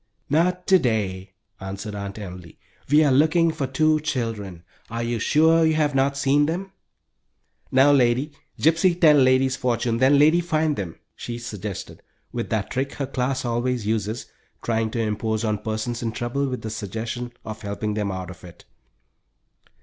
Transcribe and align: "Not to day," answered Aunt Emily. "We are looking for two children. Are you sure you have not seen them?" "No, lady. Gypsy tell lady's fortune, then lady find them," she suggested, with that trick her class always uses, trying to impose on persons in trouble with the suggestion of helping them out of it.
"Not 0.31 0.65
to 0.65 0.79
day," 0.79 1.33
answered 1.59 1.93
Aunt 1.93 2.17
Emily. 2.17 2.57
"We 2.89 3.03
are 3.03 3.11
looking 3.11 3.51
for 3.51 3.67
two 3.67 3.99
children. 3.99 4.63
Are 4.89 5.03
you 5.03 5.19
sure 5.19 5.63
you 5.63 5.75
have 5.75 5.93
not 5.93 6.17
seen 6.17 6.47
them?" 6.47 6.71
"No, 7.71 7.93
lady. 7.93 8.31
Gypsy 8.59 8.99
tell 8.99 9.15
lady's 9.15 9.55
fortune, 9.55 9.97
then 9.99 10.17
lady 10.17 10.41
find 10.41 10.75
them," 10.75 10.95
she 11.15 11.37
suggested, 11.37 12.01
with 12.31 12.49
that 12.49 12.71
trick 12.71 12.93
her 12.93 13.05
class 13.05 13.45
always 13.45 13.85
uses, 13.85 14.25
trying 14.63 14.89
to 14.89 14.99
impose 14.99 15.43
on 15.45 15.59
persons 15.59 16.01
in 16.01 16.13
trouble 16.13 16.47
with 16.47 16.63
the 16.63 16.71
suggestion 16.71 17.33
of 17.45 17.61
helping 17.61 17.93
them 17.93 18.11
out 18.11 18.31
of 18.31 18.43
it. 18.43 18.65